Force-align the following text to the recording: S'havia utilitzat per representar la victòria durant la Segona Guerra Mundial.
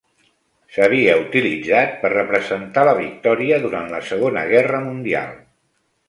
S'havia 0.75 1.17
utilitzat 1.23 1.91
per 2.05 2.09
representar 2.13 2.85
la 2.89 2.95
victòria 2.99 3.59
durant 3.67 3.91
la 3.91 3.99
Segona 4.13 4.47
Guerra 4.53 4.81
Mundial. 4.87 5.37